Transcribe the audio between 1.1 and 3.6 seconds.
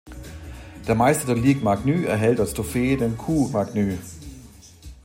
der Ligue Magnus erhält als Trophäe den «Coupe